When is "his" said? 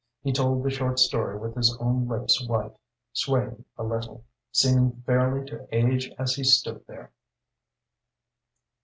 1.55-1.77